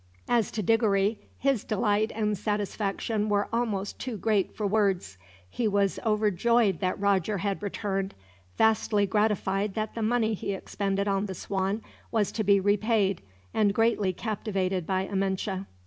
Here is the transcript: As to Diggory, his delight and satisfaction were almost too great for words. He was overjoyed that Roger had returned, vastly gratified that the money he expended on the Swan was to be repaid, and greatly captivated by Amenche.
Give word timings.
As 0.27 0.49
to 0.53 0.63
Diggory, 0.63 1.19
his 1.37 1.63
delight 1.63 2.11
and 2.15 2.35
satisfaction 2.35 3.29
were 3.29 3.47
almost 3.53 3.99
too 3.99 4.17
great 4.17 4.55
for 4.55 4.65
words. 4.65 5.19
He 5.47 5.67
was 5.67 5.99
overjoyed 6.03 6.79
that 6.79 6.99
Roger 6.99 7.37
had 7.37 7.61
returned, 7.61 8.15
vastly 8.57 9.05
gratified 9.05 9.75
that 9.75 9.93
the 9.93 10.01
money 10.01 10.33
he 10.33 10.53
expended 10.53 11.07
on 11.07 11.27
the 11.27 11.35
Swan 11.35 11.83
was 12.11 12.31
to 12.31 12.43
be 12.43 12.59
repaid, 12.59 13.21
and 13.53 13.75
greatly 13.75 14.11
captivated 14.11 14.87
by 14.87 15.03
Amenche. 15.05 15.67